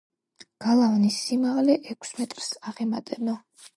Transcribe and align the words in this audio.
გალავნის 0.67 1.19
სიმაღლე 1.27 1.75
ექვს 1.95 2.15
მეტრს 2.21 2.49
აღემატება. 2.73 3.37